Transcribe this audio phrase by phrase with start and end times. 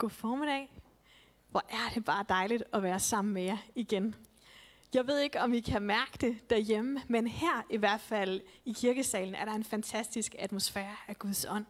[0.00, 0.72] God formiddag.
[1.50, 4.14] Hvor er det bare dejligt at være sammen med jer igen.
[4.94, 8.72] Jeg ved ikke, om I kan mærke det derhjemme, men her i hvert fald i
[8.72, 11.64] kirkesalen er der en fantastisk atmosfære af Guds ånd.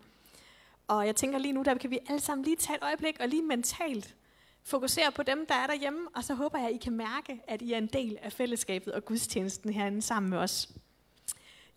[0.88, 3.28] Og jeg tænker lige nu, der kan vi alle sammen lige tage et øjeblik og
[3.28, 4.16] lige mentalt
[4.62, 7.62] fokusere på dem, der er derhjemme, og så håber jeg, at I kan mærke, at
[7.62, 10.68] I er en del af fællesskabet og gudstjenesten herinde sammen med os.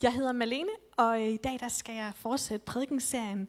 [0.04, 3.48] Jeg hedder Malene, og i dag der skal jeg fortsætte prædikenserien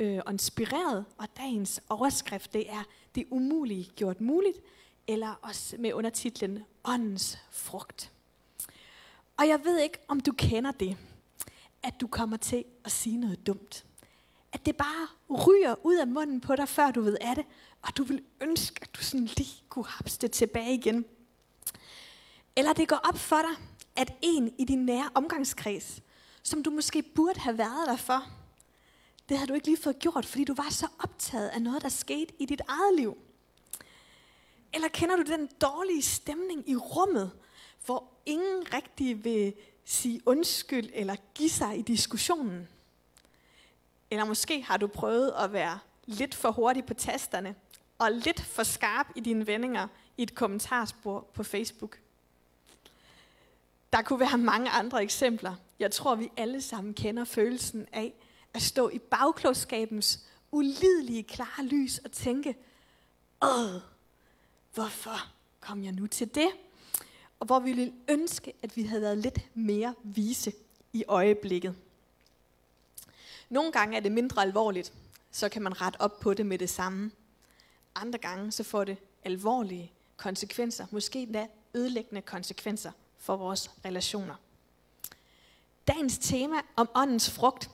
[0.00, 2.82] øh, inspireret, og dagens overskrift det er
[3.14, 4.58] Det umulige gjort muligt,
[5.06, 8.12] eller også med undertitlen Åndens frugt.
[9.36, 10.96] Og jeg ved ikke, om du kender det,
[11.82, 13.84] at du kommer til at sige noget dumt.
[14.52, 15.08] At det bare
[15.46, 17.44] ryger ud af munden på dig, før du ved af det,
[17.82, 21.04] og du vil ønske, at du sådan lige kunne hapse det tilbage igen.
[22.56, 23.66] Eller det går op for dig,
[23.96, 26.00] at en i din nære omgangskreds,
[26.42, 28.24] som du måske burde have været der for,
[29.28, 31.88] det havde du ikke lige fået gjort, fordi du var så optaget af noget, der
[31.88, 33.18] skete i dit eget liv.
[34.74, 37.30] Eller kender du den dårlige stemning i rummet,
[37.86, 42.68] hvor ingen rigtig vil sige undskyld eller give sig i diskussionen?
[44.10, 47.54] Eller måske har du prøvet at være lidt for hurtig på tasterne
[47.98, 51.98] og lidt for skarp i dine vendinger i et kommentarspor på Facebook.
[53.92, 55.54] Der kunne være mange andre eksempler.
[55.78, 58.14] Jeg tror, vi alle sammen kender følelsen af
[58.54, 60.20] at stå i bagklodskabens
[60.52, 62.56] ulidelige klare lys og tænke,
[63.42, 63.80] Åh,
[64.74, 66.48] hvorfor kom jeg nu til det?
[67.40, 70.52] Og hvor vi ville ønske, at vi havde været lidt mere vise
[70.92, 71.74] i øjeblikket.
[73.48, 74.92] Nogle gange er det mindre alvorligt,
[75.30, 77.10] så kan man rette op på det med det samme.
[77.94, 84.34] Andre gange så får det alvorlige konsekvenser, måske endda ødelæggende konsekvenser for vores relationer.
[85.88, 87.70] Dagens tema om åndens frugt,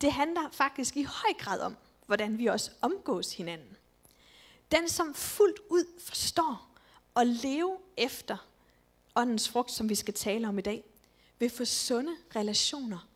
[0.00, 3.76] det handler faktisk i høj grad om, hvordan vi også omgås hinanden.
[4.72, 6.68] Den, som fuldt ud forstår
[7.14, 8.48] og leve efter
[9.16, 10.84] åndens frugt, som vi skal tale om i dag,
[11.38, 13.08] vil få sunde relationer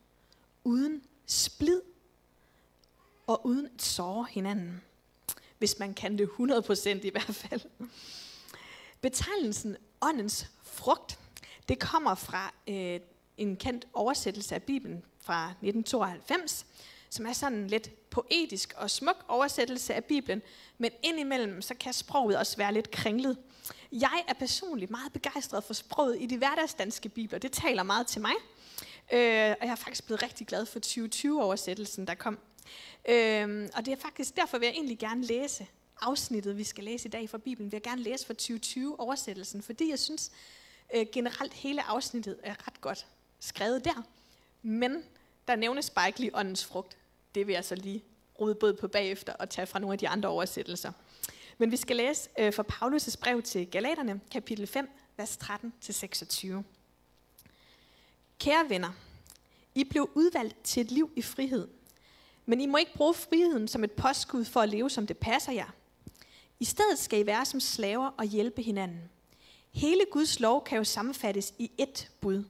[0.63, 1.81] uden splid
[3.27, 4.81] og uden at såre hinanden.
[5.57, 7.61] Hvis man kan det 100% i hvert fald.
[9.01, 11.19] Betegnelsen åndens frugt,
[11.69, 12.99] det kommer fra øh,
[13.37, 16.65] en kendt oversættelse af Bibelen fra 1992,
[17.09, 20.41] som er sådan en lidt poetisk og smuk oversættelse af Bibelen,
[20.77, 23.37] men indimellem så kan sproget også være lidt kringlet.
[23.91, 27.39] Jeg er personligt meget begejstret for sproget i de hverdagsdanske bibler.
[27.39, 28.33] Det taler meget til mig.
[29.13, 32.39] Øh, og jeg er faktisk blevet rigtig glad for 2020-oversættelsen, der kom.
[33.09, 35.67] Øh, og det er faktisk derfor, vil jeg egentlig gerne læse
[36.01, 37.71] afsnittet, vi skal læse i dag fra Bibelen.
[37.71, 40.31] Vil jeg gerne læse for 2020-oversættelsen, fordi jeg synes
[40.95, 43.05] øh, generelt hele afsnittet er ret godt
[43.39, 44.03] skrevet der.
[44.63, 45.03] Men
[45.47, 46.97] der nævnes bare ikke lige åndens frugt.
[47.35, 48.03] Det vil jeg så lige
[48.39, 50.91] rode både på bagefter og tage fra nogle af de andre oversættelser.
[51.57, 56.47] Men vi skal læse øh, fra Paulus' brev til Galaterne, kapitel 5, vers 13-26.
[58.39, 58.91] Kære venner,
[59.75, 61.67] I blev udvalgt til et liv i frihed.
[62.45, 65.51] Men I må ikke bruge friheden som et påskud for at leve, som det passer
[65.51, 65.69] jer.
[66.59, 69.09] I stedet skal I være som slaver og hjælpe hinanden.
[69.71, 72.43] Hele Guds lov kan jo sammenfattes i ét bud.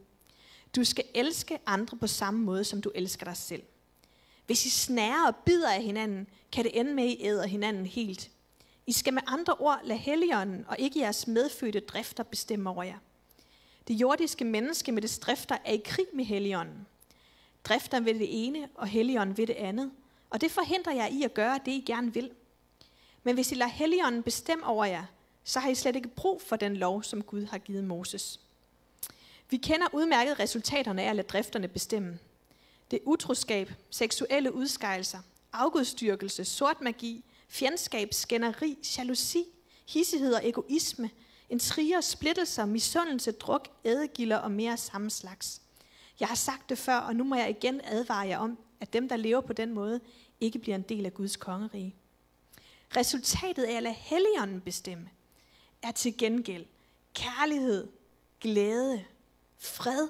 [0.75, 3.63] Du skal elske andre på samme måde, som du elsker dig selv.
[4.45, 7.85] Hvis I snærer og bider af hinanden, kan det ende med, at I æder hinanden
[7.85, 8.31] helt.
[8.87, 12.97] I skal med andre ord lade helligånden og ikke jeres medfødte drifter bestemme over jer.
[13.87, 16.87] Det jordiske menneske med det drifter er i krig med helligånden.
[17.63, 19.91] Drifter ved det ene, og helligånden ved det andet.
[20.29, 22.31] Og det forhindrer jer i at gøre det, I gerne vil.
[23.23, 25.05] Men hvis I lader helligånden bestemme over jer,
[25.43, 28.39] så har I slet ikke brug for den lov, som Gud har givet Moses.
[29.49, 32.19] Vi kender udmærket resultaterne af at lade drifterne bestemme.
[32.91, 35.19] Det er utroskab, seksuelle udskejelser,
[35.53, 39.45] afgudstyrkelse, sort magi, fjendskab, skænderi, jalousi,
[39.87, 41.09] hissighed og egoisme,
[41.49, 45.61] intriger, splittelser, misundelse, druk, ædegilder og mere samme slags.
[46.19, 49.09] Jeg har sagt det før, og nu må jeg igen advare jer om, at dem,
[49.09, 49.99] der lever på den måde,
[50.41, 51.95] ikke bliver en del af Guds kongerige.
[52.97, 55.09] Resultatet af at lade helligånden bestemme,
[55.81, 56.65] er til gengæld
[57.13, 57.87] kærlighed,
[58.41, 59.05] glæde,
[59.65, 60.09] fred,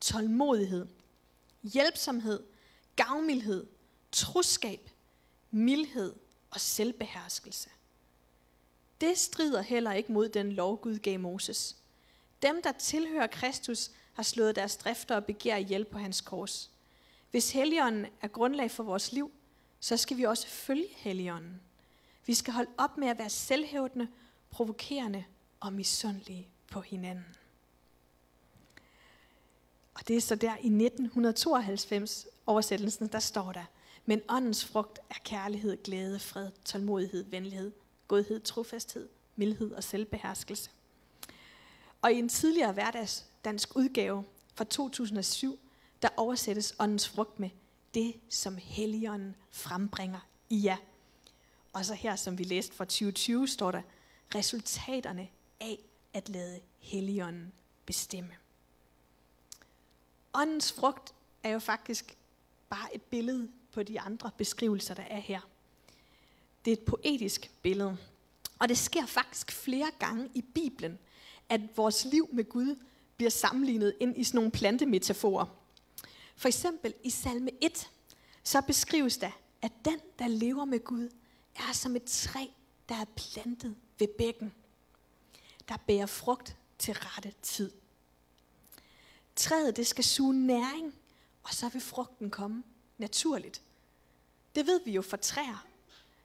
[0.00, 0.86] tålmodighed,
[1.62, 2.42] hjælpsomhed,
[2.96, 3.66] gavmildhed,
[4.12, 4.90] troskab,
[5.50, 6.14] mildhed
[6.50, 7.70] og selvbeherskelse.
[9.00, 11.76] Det strider heller ikke mod den lov, Gud gav Moses.
[12.42, 16.70] Dem, der tilhører Kristus, har slået deres drifter og begær hjælp på hans kors.
[17.30, 19.32] Hvis Helligånden er grundlag for vores liv,
[19.80, 21.60] så skal vi også følge Helligånden.
[22.26, 24.08] Vi skal holde op med at være selvhævdende,
[24.50, 25.24] provokerende
[25.60, 27.36] og misundelige på hinanden.
[29.94, 33.64] Og det er så der i 1992 oversættelsen, der står der,
[34.06, 37.72] Men åndens frugt er kærlighed, glæde, fred, tålmodighed, venlighed,
[38.08, 40.70] godhed, trofasthed, mildhed og selvbeherskelse.
[42.02, 44.24] Og i en tidligere hverdagsdansk udgave
[44.54, 45.58] fra 2007,
[46.02, 47.50] der oversættes åndens frugt med
[47.94, 50.76] det, som Helligånden frembringer i jer.
[51.72, 53.82] Og så her, som vi læste fra 2020, står der,
[54.34, 55.28] resultaterne
[55.60, 55.78] af
[56.12, 57.52] at lade Helligånden
[57.86, 58.34] bestemme.
[60.34, 62.16] Åndens frugt er jo faktisk
[62.70, 65.40] bare et billede på de andre beskrivelser, der er her.
[66.64, 67.96] Det er et poetisk billede.
[68.58, 70.98] Og det sker faktisk flere gange i Bibelen,
[71.48, 72.76] at vores liv med Gud
[73.16, 75.46] bliver sammenlignet ind i sådan nogle plantemetaforer.
[76.36, 77.90] For eksempel i salme 1,
[78.42, 79.30] så beskrives der,
[79.62, 81.08] at den, der lever med Gud,
[81.56, 82.46] er som et træ,
[82.88, 84.52] der er plantet ved bækken,
[85.68, 87.70] der bærer frugt til rette tid.
[89.36, 90.94] Træet det skal suge næring,
[91.42, 92.62] og så vil frugten komme
[92.98, 93.62] naturligt.
[94.54, 95.66] Det ved vi jo fra træer.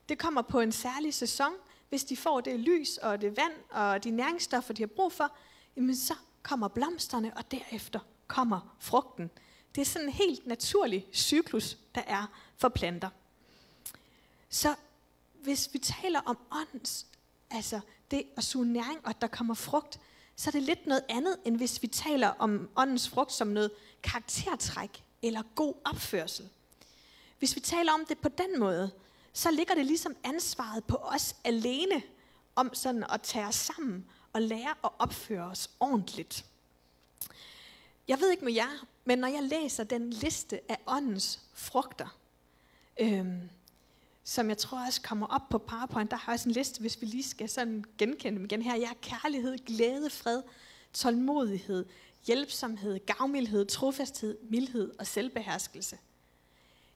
[0.09, 1.53] Det kommer på en særlig sæson.
[1.89, 5.35] Hvis de får det lys og det vand og de næringsstoffer, de har brug for,
[5.75, 9.29] jamen så kommer blomsterne, og derefter kommer frugten.
[9.75, 12.25] Det er sådan en helt naturlig cyklus, der er
[12.57, 13.09] for planter.
[14.49, 14.75] Så
[15.33, 17.05] hvis vi taler om åndens,
[17.49, 17.79] altså
[18.11, 19.99] det at suge næring, og at der kommer frugt,
[20.39, 23.71] så er det lidt noget andet, end hvis vi taler om åndens frugt som noget
[24.03, 26.49] karaktertræk eller god opførsel.
[27.39, 28.91] Hvis vi taler om det på den måde,
[29.33, 32.01] så ligger det ligesom ansvaret på os alene
[32.55, 36.45] om sådan at tage os sammen og lære at opføre os ordentligt.
[38.07, 42.17] Jeg ved ikke med jer, men når jeg læser den liste af åndens frugter,
[42.99, 43.49] øhm,
[44.29, 47.01] som jeg tror også kommer op på PowerPoint, der har jeg også en liste, hvis
[47.01, 48.75] vi lige skal sådan genkende dem igen her.
[48.75, 50.41] Jeg er kærlighed, glæde, fred,
[50.93, 51.85] tålmodighed,
[52.27, 55.97] hjælpsomhed, gavmildhed, trofasthed, mildhed og selvbeherskelse.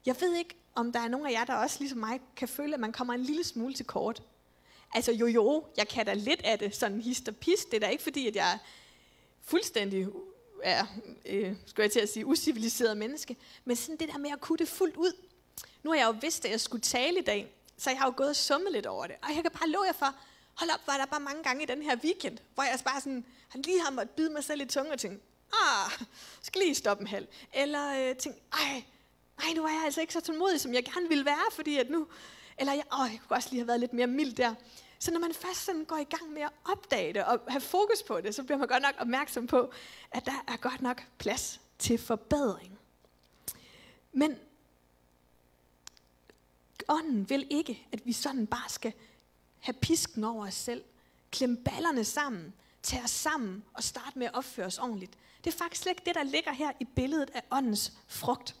[0.06, 2.74] Jeg ved ikke, om der er nogen af jer, der også ligesom mig kan føle,
[2.74, 4.22] at man kommer en lille smule til kort.
[4.94, 7.70] Altså jo jo, jeg kan da lidt af det, sådan hist og pist.
[7.70, 8.58] Det er da ikke fordi, at jeg er
[9.42, 10.06] fuldstændig
[10.62, 10.86] er,
[11.26, 13.36] øh, skulle jeg til at sige, usiviliseret menneske.
[13.64, 15.12] Men sådan det der med at kunne det fuldt ud.
[15.82, 18.14] Nu har jeg jo vidst, at jeg skulle tale i dag, så jeg har jo
[18.16, 19.16] gået og summet lidt over det.
[19.22, 20.14] Og jeg kan bare love jer for,
[20.54, 23.24] hold op, var der bare mange gange i den her weekend, hvor jeg bare sådan,
[23.48, 25.20] han lige har måttet bide mig selv i tunge og tænke,
[25.52, 25.90] ah,
[26.42, 27.26] skal lige stoppe en halv.
[27.54, 28.84] Eller øh, tænke, ej,
[29.38, 31.90] ej, nu er jeg altså ikke så tålmodig, som jeg gerne ville være, fordi at
[31.90, 32.06] nu,
[32.58, 34.54] eller jeg, åh, jeg kunne også lige have været lidt mere mild der.
[34.98, 38.02] Så når man først sådan går i gang med at opdage det og have fokus
[38.02, 39.72] på det, så bliver man godt nok opmærksom på,
[40.10, 42.78] at der er godt nok plads til forbedring.
[44.12, 44.38] Men
[46.88, 48.92] ånden vil ikke, at vi sådan bare skal
[49.60, 50.84] have pisken over os selv,
[51.30, 55.18] klemme ballerne sammen, tage os sammen og starte med at opføre os ordentligt.
[55.44, 58.56] Det er faktisk slet ikke det, der ligger her i billedet af åndens frugt.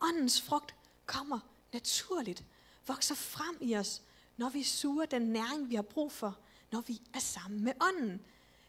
[0.00, 0.74] Åndens frugt
[1.06, 1.38] kommer
[1.72, 2.44] naturligt,
[2.86, 4.02] vokser frem i os,
[4.36, 6.38] når vi suger den næring, vi har brug for,
[6.70, 8.20] når vi er sammen med ånden.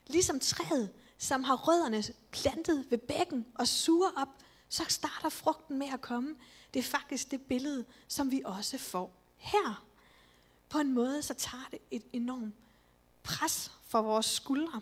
[0.07, 4.29] Ligesom træet, som har rødderne plantet ved bækken og suger op,
[4.73, 6.35] så starter frugten med at komme.
[6.73, 9.85] Det er faktisk det billede, som vi også får her.
[10.69, 12.55] På en måde, så tager det et enormt
[13.23, 14.81] pres for vores skuldre.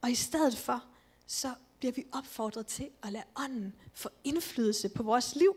[0.00, 0.84] Og i stedet for,
[1.26, 5.56] så bliver vi opfordret til at lade ånden få indflydelse på vores liv.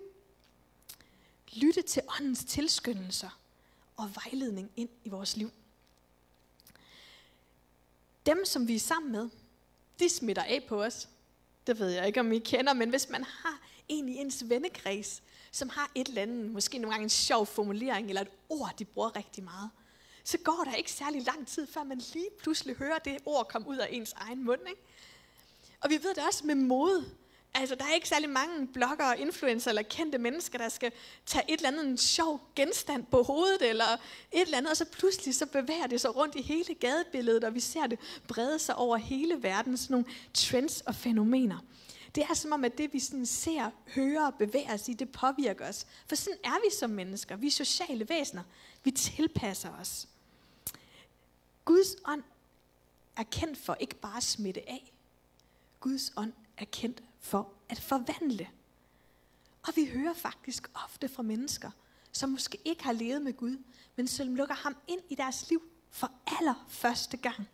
[1.54, 3.40] Lytte til åndens tilskyndelser
[3.98, 5.52] og vejledning ind i vores liv.
[8.26, 9.30] Dem, som vi er sammen med,
[10.00, 11.08] de smitter af på os.
[11.68, 15.24] Det ved jeg ikke, om I kender, men hvis man har en i ens vennekreds,
[15.52, 18.86] som har et eller andet, måske nogle gange en sjov formulering, eller et ord, de
[18.86, 19.70] bruger rigtig meget,
[20.24, 23.68] så går der ikke særlig lang tid, før man lige pludselig hører det ord komme
[23.68, 24.62] ud af ens egen mund.
[24.70, 24.82] Ikke?
[25.82, 27.06] Og vi ved det også med mode.
[27.56, 30.92] Altså, der er ikke særlig mange bloggere, influencer eller kendte mennesker, der skal
[31.26, 33.86] tage et eller andet en sjov genstand på hovedet, eller
[34.32, 37.56] et eller andet, og så pludselig så bevæger det sig rundt i hele gadebilledet, og
[37.56, 41.60] vi ser det brede sig over hele verden, sådan nogle trends og fænomener.
[42.16, 45.12] Det er som om, at det vi sådan ser, hører og bevæger os i, det
[45.12, 45.88] påvirker os.
[46.08, 47.36] For sådan er vi som mennesker.
[47.36, 48.44] Vi er sociale væsener.
[48.84, 50.08] Vi tilpasser os.
[51.66, 52.24] Guds ånd
[53.18, 54.94] er kendt for ikke bare at smitte af.
[55.80, 58.50] Guds ånd er kendt for at forvandle.
[59.68, 61.72] Og vi hører faktisk ofte fra mennesker,
[62.12, 63.58] som måske ikke har levet med Gud,
[63.96, 67.48] men som lukker ham ind i deres liv for allerførste gang,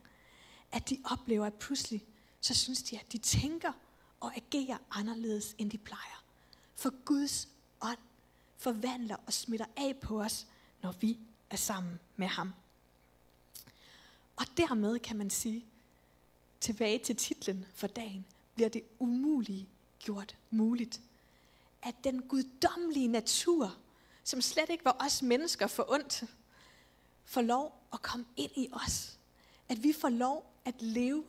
[0.71, 2.05] at de oplever, at pludselig,
[2.41, 3.71] så synes de, at de tænker
[4.19, 6.23] og agerer anderledes, end de plejer.
[6.75, 7.47] For Guds
[7.81, 7.97] ånd
[8.57, 10.47] forvandler og smitter af på os,
[10.81, 12.53] når vi er sammen med ham.
[14.35, 15.65] Og dermed kan man sige,
[16.59, 18.25] tilbage til titlen for dagen,
[18.59, 21.01] bliver det umulige gjort muligt.
[21.81, 23.77] at den guddommelige natur,
[24.23, 26.23] som slet ikke var os mennesker for ondt,
[27.25, 29.19] får lov at komme ind i os.
[29.69, 31.23] At vi får lov at leve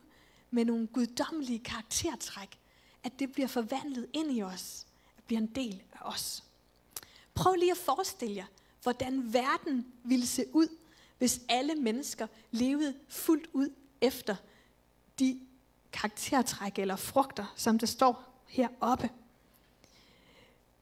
[0.51, 2.59] med nogle guddommelige karaktertræk.
[3.05, 4.87] At det bliver forvandlet ind i os.
[5.19, 6.45] At bliver en del af os.
[7.35, 8.47] Prøv lige at forestille jer,
[8.83, 10.69] hvordan verden ville se ud,
[11.19, 13.69] hvis alle mennesker levede fuldt ud
[14.01, 14.37] efter
[15.19, 15.41] de
[15.93, 19.11] karaktertræk eller frugter, som der står heroppe.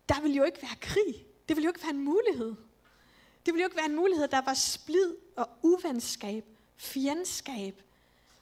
[0.09, 1.27] Der vil jo ikke være krig.
[1.49, 2.55] Det vil jo ikke være en mulighed.
[3.47, 4.29] Det vil jo ikke være en mulighed.
[4.29, 6.45] Der var splid og uvenskab,
[6.77, 7.83] fjendskab.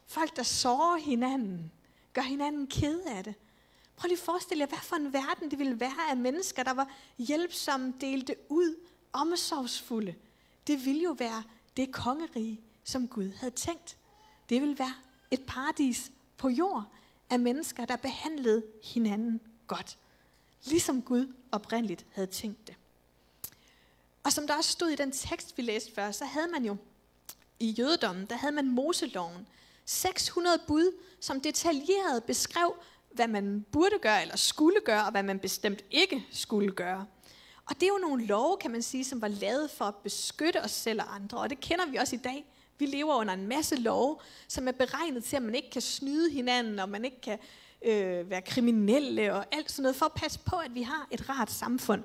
[0.07, 1.73] Folk, der sårer hinanden,
[2.13, 3.35] gør hinanden ked af det.
[3.97, 6.75] Prøv lige at forestille jer, hvad for en verden det ville være af mennesker, der
[6.75, 8.77] var hjælpsomme, delte ud,
[9.13, 10.15] omsorgsfulde.
[10.67, 11.43] Det ville jo være
[11.77, 13.97] det kongerige, som Gud havde tænkt.
[14.49, 14.95] Det ville være
[15.31, 16.85] et paradis på jord
[17.31, 19.99] af mennesker, der behandlede hinanden godt.
[20.65, 22.75] Ligesom Gud oprindeligt havde tænkt det.
[24.25, 26.77] Og som der også stod i den tekst, vi læste før, så havde man jo
[27.61, 29.47] i jødedommen, der havde man Moseloven.
[29.85, 32.75] 600 bud, som detaljeret beskrev,
[33.13, 37.07] hvad man burde gøre eller skulle gøre, og hvad man bestemt ikke skulle gøre.
[37.67, 40.63] Og det er jo nogle love, kan man sige, som var lavet for at beskytte
[40.63, 42.47] os selv og andre, og det kender vi også i dag.
[42.79, 44.19] Vi lever under en masse love,
[44.49, 47.39] som er beregnet til, at man ikke kan snyde hinanden, og man ikke kan
[47.83, 51.29] øh, være kriminelle og alt sådan noget, for at passe på, at vi har et
[51.29, 52.03] rart samfund.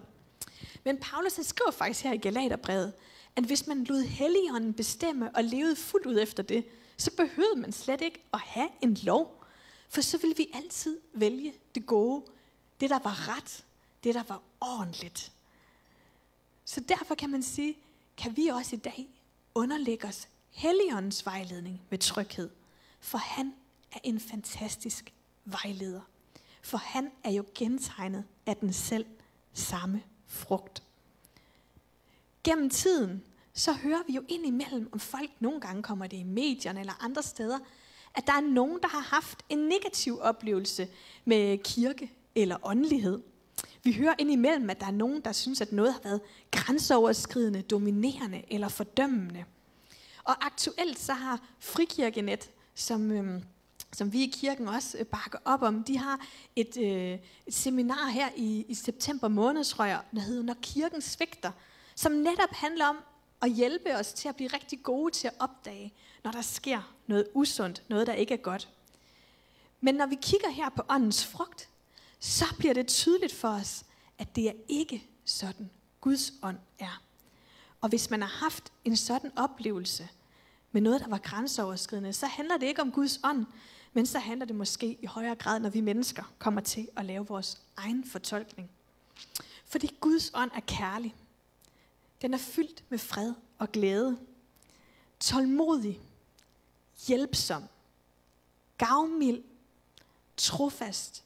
[0.84, 2.94] Men Paulus han skriver faktisk her i Galaterbrevet,
[3.36, 6.66] at hvis man lod Helligånden bestemme og levede fuldt ud efter det,
[6.98, 9.44] så behøvede man slet ikke at have en lov.
[9.90, 12.24] For så ville vi altid vælge det gode,
[12.82, 13.66] det der var ret,
[14.04, 15.32] det der var ordentligt.
[16.66, 17.78] Så derfor kan man sige,
[18.18, 19.08] kan vi også i dag
[19.56, 22.50] underlægge os Helligåndens vejledning med tryghed.
[23.00, 23.54] For han
[23.92, 25.14] er en fantastisk
[25.46, 26.02] vejleder.
[26.62, 29.06] For han er jo gentegnet af den selv
[29.54, 30.84] samme frugt.
[32.44, 36.24] Gennem tiden, så hører vi jo ind imellem, om folk nogle gange kommer det i
[36.24, 37.60] medierne eller andre steder,
[38.16, 40.88] at der er nogen, der har haft en negativ oplevelse
[41.26, 43.22] med kirke eller åndelighed.
[43.84, 48.44] Vi hører indimellem, at der er nogen, der synes, at noget har været grænseoverskridende, dominerende
[48.50, 49.46] eller fordømmende.
[50.24, 53.42] Og aktuelt så har Frikirkenet, som, øh,
[53.94, 56.26] som vi i kirken også øh, bakker op om, de har
[56.56, 61.02] et, øh, et seminar her i, i september måned, tror jeg, der hedder Når kirken
[61.02, 61.52] svigter,
[61.96, 62.98] som netop handler om
[63.42, 67.28] at hjælpe os til at blive rigtig gode til at opdage, når der sker noget
[67.34, 68.70] usundt, noget der ikke er godt.
[69.82, 71.70] Men når vi kigger her på åndens frugt,
[72.20, 73.84] så bliver det tydeligt for os,
[74.18, 75.70] at det er ikke sådan,
[76.02, 77.02] Guds ånd er.
[77.82, 80.10] Og hvis man har haft en sådan oplevelse
[80.72, 83.46] med noget, der var grænseoverskridende, så handler det ikke om Guds ånd,
[83.94, 87.28] men så handler det måske i højere grad, når vi mennesker kommer til at lave
[87.28, 88.70] vores egen fortolkning.
[89.66, 91.16] Fordi Guds ånd er kærlig.
[92.22, 94.18] Den er fyldt med fred og glæde.
[95.20, 96.00] Tålmodig.
[97.08, 97.64] Hjælpsom.
[98.78, 99.44] Gavmild.
[100.38, 101.24] Trofast.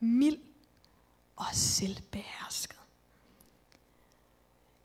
[0.00, 0.38] Mild
[1.36, 2.73] og selvbehersket.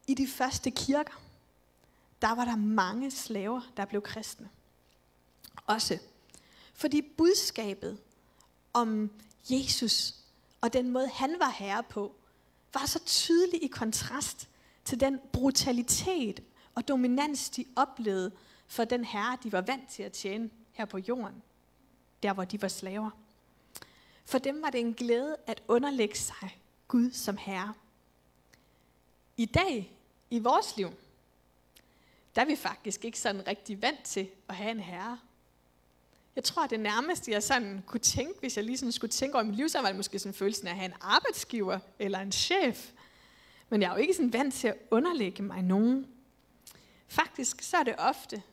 [0.09, 1.21] I de første kirker,
[2.21, 4.49] der var der mange slaver, der blev kristne.
[5.65, 5.99] Også
[6.73, 7.97] fordi budskabet
[8.73, 9.11] om
[9.49, 10.15] Jesus
[10.61, 12.15] og den måde, han var herre på,
[12.73, 14.49] var så tydelig i kontrast
[14.85, 16.43] til den brutalitet
[16.75, 18.31] og dominans, de oplevede
[18.67, 21.43] for den herre, de var vant til at tjene her på jorden,
[22.23, 23.09] der hvor de var slaver.
[24.25, 27.73] For dem var det en glæde at underlægge sig Gud som herre.
[29.37, 29.98] I dag,
[30.29, 30.89] i vores liv,
[32.35, 35.19] der er vi faktisk ikke sådan rigtig vant til at have en herre.
[36.35, 39.35] Jeg tror, at det nærmeste, jeg sådan kunne tænke, hvis jeg lige sådan skulle tænke
[39.35, 42.19] over mit liv, så var det måske sådan følelsen af at have en arbejdsgiver eller
[42.19, 42.91] en chef.
[43.69, 46.07] Men jeg er jo ikke sådan vant til at underlægge mig nogen.
[47.07, 48.43] Faktisk så er det ofte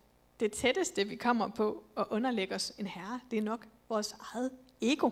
[0.40, 3.20] det tætteste, vi kommer på at underlægge os en herre.
[3.30, 5.10] Det er nok vores eget ego.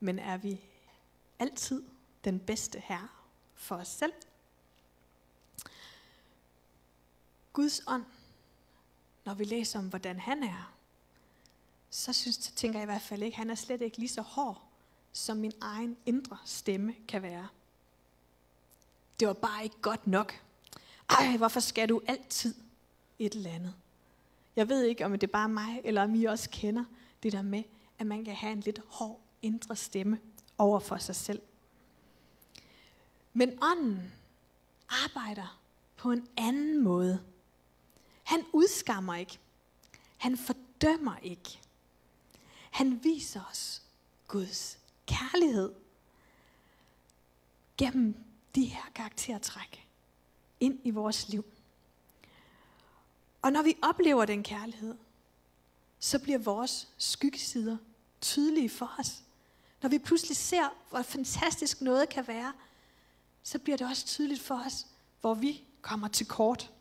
[0.00, 0.60] Men er vi
[1.38, 1.82] altid
[2.24, 3.08] den bedste herre
[3.54, 4.12] for os selv?
[7.56, 8.04] Guds ånd,
[9.24, 10.72] når vi læser om, hvordan han er,
[11.90, 14.22] så synes, tænker jeg i hvert fald ikke, at han er slet ikke lige så
[14.22, 14.62] hård,
[15.12, 17.48] som min egen indre stemme kan være.
[19.20, 20.42] Det var bare ikke godt nok.
[21.08, 22.54] Ej, hvorfor skal du altid
[23.18, 23.74] et eller andet?
[24.56, 26.84] Jeg ved ikke, om det er bare mig, eller om I også kender
[27.22, 27.62] det der med,
[27.98, 30.20] at man kan have en lidt hård indre stemme
[30.58, 31.42] over for sig selv.
[33.32, 34.12] Men ånden
[34.88, 35.60] arbejder
[35.96, 37.24] på en anden måde.
[38.26, 39.38] Han udskammer ikke.
[40.16, 41.60] Han fordømmer ikke.
[42.70, 43.82] Han viser os
[44.28, 45.72] Guds kærlighed.
[47.76, 48.14] gennem
[48.54, 49.86] de her karaktertræk
[50.60, 51.44] ind i vores liv.
[53.42, 54.94] Og når vi oplever den kærlighed,
[55.98, 57.76] så bliver vores skyggesider
[58.20, 59.22] tydelige for os.
[59.82, 62.52] Når vi pludselig ser, hvor fantastisk noget kan være,
[63.42, 64.86] så bliver det også tydeligt for os,
[65.20, 66.72] hvor vi kommer til kort.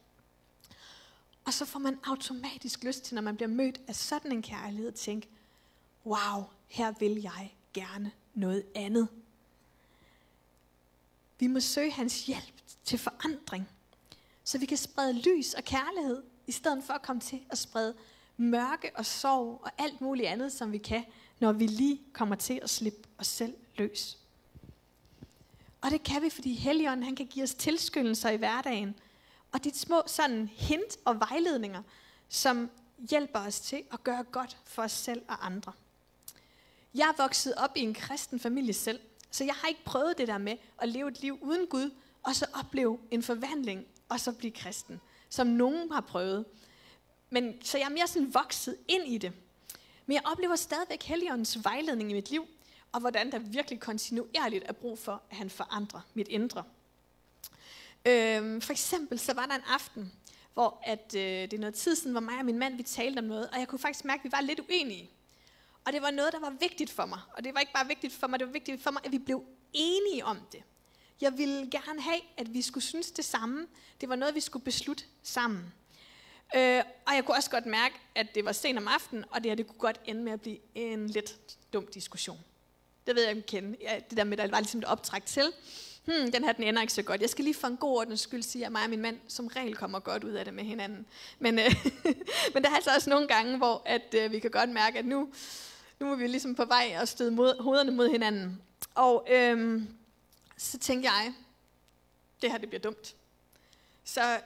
[1.46, 4.88] Og så får man automatisk lyst til, når man bliver mødt af sådan en kærlighed,
[4.88, 5.30] at tænke,
[6.06, 9.08] wow, her vil jeg gerne noget andet.
[11.40, 13.70] Vi må søge hans hjælp til forandring,
[14.44, 17.96] så vi kan sprede lys og kærlighed, i stedet for at komme til at sprede
[18.38, 21.04] mørke og sorg og alt muligt andet, som vi kan,
[21.40, 24.18] når vi lige kommer til at slippe os selv løs.
[25.82, 28.96] Og det kan vi, fordi Helligånden han kan give os tilskyndelser i hverdagen,
[29.56, 31.82] og de små sådan hint og vejledninger,
[32.30, 32.70] som
[33.10, 35.74] hjælper os til at gøre godt for os selv og andre.
[36.96, 39.00] Jeg er vokset op i en kristen familie selv,
[39.32, 41.92] så jeg har ikke prøvet det der med at leve et liv uden Gud,
[42.24, 46.46] og så opleve en forvandling, og så blive kristen, som nogen har prøvet.
[47.30, 49.34] Men, så jeg er mere sådan vokset ind i det.
[50.06, 52.48] Men jeg oplever stadigvæk Helligåndens vejledning i mit liv,
[52.92, 56.64] og hvordan der virkelig kontinuerligt er brug for, at han forandrer mit indre.
[58.06, 60.12] Øhm, for eksempel så var der en aften,
[60.54, 63.20] hvor at, øh, det er noget tid siden, hvor mig og min mand vi talte
[63.20, 65.10] om noget, og jeg kunne faktisk mærke, at vi var lidt uenige.
[65.86, 67.20] Og det var noget, der var vigtigt for mig.
[67.34, 69.18] Og det var ikke bare vigtigt for mig, det var vigtigt for mig, at vi
[69.18, 69.44] blev
[69.74, 70.64] enige om det.
[71.22, 73.68] Jeg ville gerne have, at vi skulle synes det samme.
[74.02, 75.74] Det var noget, vi skulle beslutte sammen.
[76.56, 79.52] Øh, og jeg kunne også godt mærke, at det var sent om aftenen, og det
[79.52, 82.40] her det kunne godt ende med at blive en lidt dum diskussion.
[83.08, 83.78] Det ved jeg ikke kende.
[83.82, 85.54] Ja, det der med, der var ligesom et optræk til.
[86.06, 87.22] Hmm, den her den ender ikke så godt.
[87.22, 89.48] Jeg skal lige for en god ordens skyld sige, at mig og min mand som
[89.48, 91.06] regel kommer godt ud af det med hinanden.
[91.40, 91.76] Men, øh,
[92.54, 95.06] men der er altså også nogle gange, hvor at, øh, vi kan godt mærke, at
[95.06, 95.30] nu,
[96.00, 98.62] nu er vi ligesom på vej og støde mod, hovederne mod hinanden.
[98.96, 99.82] Og øh,
[100.58, 101.34] så tænkte jeg,
[102.42, 103.16] det her det bliver dumt.
[104.04, 104.40] Så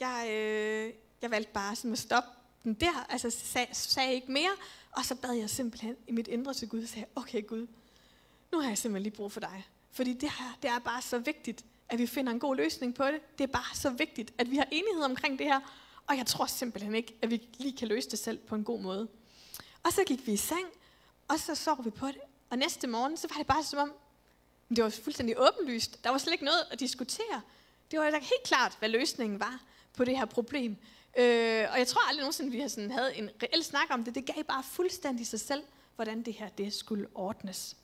[0.00, 0.92] jeg, øh,
[1.22, 2.30] jeg valgte bare sådan at stoppe
[2.64, 4.50] den der, altså sag, sagde ikke mere,
[4.92, 7.66] og så bad jeg simpelthen i mit indre til Gud og sagde, okay Gud,
[8.52, 9.66] nu har jeg simpelthen lige brug for dig.
[9.94, 13.04] Fordi det her, det er bare så vigtigt, at vi finder en god løsning på
[13.04, 13.38] det.
[13.38, 15.60] Det er bare så vigtigt, at vi har enighed omkring det her,
[16.06, 18.80] og jeg tror simpelthen ikke, at vi lige kan løse det selv på en god
[18.80, 19.08] måde.
[19.82, 20.66] Og så gik vi i seng,
[21.28, 22.20] og så sov vi på det.
[22.50, 23.92] Og næste morgen, så var det bare som om,
[24.68, 26.04] det var fuldstændig åbenlyst.
[26.04, 27.40] Der var slet ikke noget at diskutere.
[27.90, 29.60] Det var da helt klart, hvad løsningen var
[29.96, 30.76] på det her problem.
[31.18, 34.14] Øh, og jeg tror aldrig nogensinde, vi har sådan, havde en reel snak om det.
[34.14, 35.62] Det gav bare fuldstændig sig selv,
[35.96, 37.76] hvordan det her det skulle ordnes.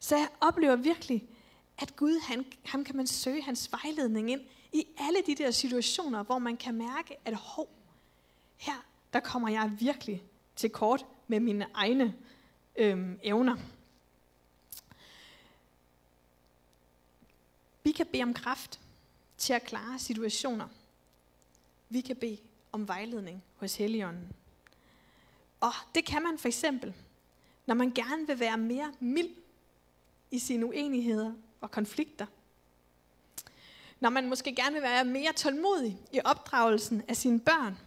[0.00, 1.28] Så jeg oplever virkelig,
[1.78, 4.40] at Gud, han, ham kan man søge hans vejledning ind
[4.72, 7.68] i alle de der situationer, hvor man kan mærke, at hov,
[8.56, 10.22] her der kommer jeg virkelig
[10.56, 12.14] til kort med mine egne
[12.76, 13.56] øhm, evner.
[17.84, 18.80] Vi kan bede om kraft
[19.38, 20.68] til at klare situationer.
[21.88, 22.38] Vi kan bede
[22.72, 24.32] om vejledning hos Helligånden.
[25.60, 26.94] Og det kan man for eksempel,
[27.66, 29.30] når man gerne vil være mere mild
[30.30, 32.26] i sine uenigheder og konflikter.
[34.00, 37.78] Når man måske gerne vil være mere tålmodig i opdragelsen af sine børn.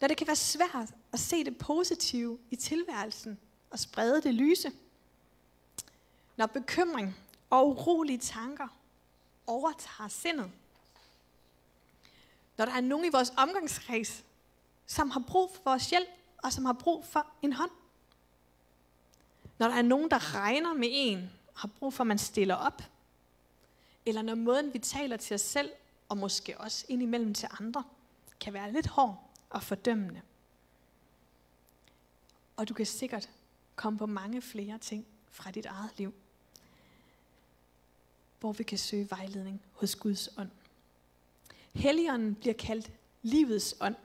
[0.00, 3.38] Når det kan være svært at se det positive i tilværelsen
[3.70, 4.72] og sprede det lyse.
[6.36, 7.16] Når bekymring
[7.50, 8.68] og urolige tanker
[9.46, 10.50] overtager sindet.
[12.56, 14.24] Når der er nogen i vores omgangskreds,
[14.86, 17.70] som har brug for vores hjælp, og som har brug for en hånd.
[19.58, 22.54] Når der er nogen, der regner med en, og har brug for, at man stiller
[22.54, 22.82] op.
[24.06, 25.70] Eller når måden, vi taler til os selv,
[26.08, 27.84] og måske også indimellem til andre,
[28.40, 30.20] kan være lidt hård og fordømmende.
[32.56, 33.30] Og du kan sikkert
[33.76, 36.14] komme på mange flere ting fra dit eget liv,
[38.40, 40.50] hvor vi kan søge vejledning hos Guds ånd.
[41.72, 42.90] Helligånden bliver kaldt
[43.22, 43.96] livets ånd.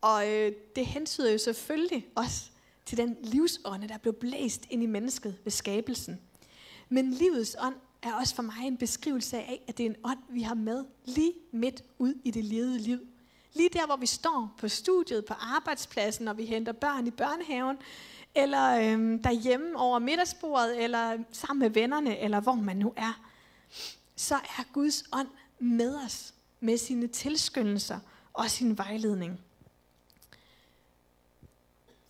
[0.00, 2.50] Og øh, det hensyder jo selvfølgelig også
[2.88, 6.20] til den livsånde, der blev blæst ind i mennesket ved skabelsen.
[6.88, 10.18] Men livets ånd er også for mig en beskrivelse af, at det er en ånd,
[10.28, 12.98] vi har med lige midt ud i det levede liv.
[13.54, 17.76] Lige der, hvor vi står på studiet, på arbejdspladsen, når vi henter børn i børnehaven,
[18.34, 23.20] eller øhm, derhjemme over middagsbordet, eller sammen med vennerne, eller hvor man nu er,
[24.16, 27.98] så er Guds ånd med os, med sine tilskyndelser
[28.32, 29.40] og sin vejledning.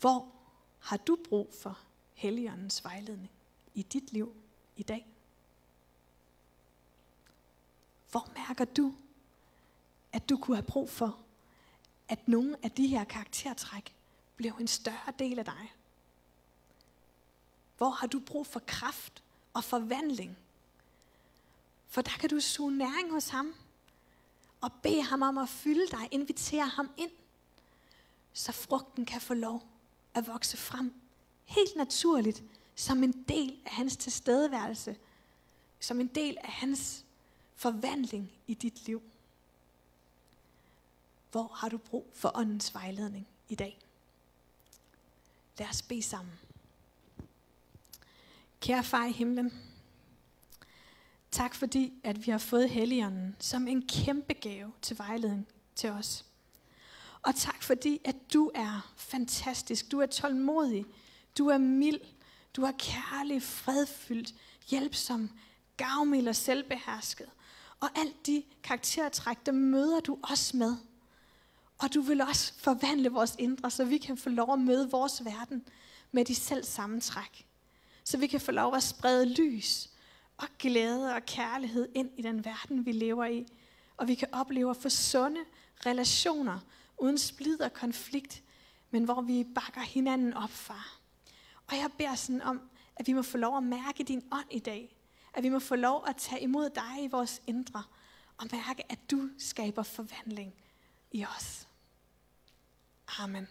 [0.00, 0.37] Hvor
[0.88, 1.78] har du brug for
[2.14, 3.30] Helligåndens vejledning
[3.74, 4.36] i dit liv
[4.76, 5.06] i dag?
[8.10, 8.94] Hvor mærker du,
[10.12, 11.18] at du kunne have brug for,
[12.08, 13.94] at nogle af de her karaktertræk
[14.36, 15.72] blev en større del af dig?
[17.76, 19.22] Hvor har du brug for kraft
[19.54, 20.38] og forvandling
[21.88, 23.54] For der kan du suge næring hos ham.
[24.60, 27.10] Og bede ham om at fylde dig, invitere ham ind.
[28.32, 29.77] Så frugten kan få lov
[30.18, 30.94] at vokse frem.
[31.44, 32.42] Helt naturligt,
[32.74, 34.96] som en del af hans tilstedeværelse.
[35.80, 37.04] Som en del af hans
[37.54, 39.02] forvandling i dit liv.
[41.30, 43.78] Hvor har du brug for åndens vejledning i dag?
[45.58, 46.34] Lad os bede sammen.
[48.60, 49.52] Kære far i himlen,
[51.30, 56.27] tak fordi, at vi har fået Helligånden som en kæmpe gave til vejledning til os.
[57.22, 60.86] Og tak fordi, at du er fantastisk, du er tålmodig,
[61.38, 62.00] du er mild,
[62.56, 64.34] du er kærlig, fredfyldt,
[64.68, 65.30] hjælpsom,
[65.76, 67.26] gavmild og selvbehersket.
[67.80, 70.76] Og alt de karaktertræk, der møder du os med.
[71.78, 75.24] Og du vil også forvandle vores indre, så vi kan få lov at møde vores
[75.24, 75.64] verden
[76.12, 77.46] med de selv samme træk.
[78.04, 79.90] Så vi kan få lov at sprede lys
[80.36, 83.46] og glæde og kærlighed ind i den verden, vi lever i.
[83.96, 85.40] Og vi kan opleve at få sunde
[85.86, 86.58] relationer,
[86.98, 88.42] uden splid og konflikt,
[88.90, 90.98] men hvor vi bakker hinanden op, far.
[91.66, 94.58] Og jeg beder sådan om, at vi må få lov at mærke din ånd i
[94.58, 94.96] dag.
[95.34, 97.82] At vi må få lov at tage imod dig i vores indre,
[98.36, 100.54] og mærke, at du skaber forvandling
[101.12, 101.68] i os.
[103.18, 103.48] Amen.